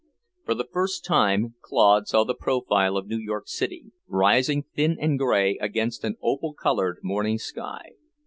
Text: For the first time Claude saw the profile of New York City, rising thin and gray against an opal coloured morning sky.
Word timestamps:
For 0.45 0.55
the 0.55 0.65
first 0.65 1.05
time 1.05 1.53
Claude 1.61 2.07
saw 2.07 2.23
the 2.23 2.33
profile 2.33 2.97
of 2.97 3.05
New 3.05 3.19
York 3.19 3.47
City, 3.47 3.91
rising 4.07 4.63
thin 4.75 4.97
and 4.99 5.19
gray 5.19 5.57
against 5.59 6.03
an 6.03 6.15
opal 6.23 6.55
coloured 6.55 6.97
morning 7.03 7.37
sky. 7.37 7.89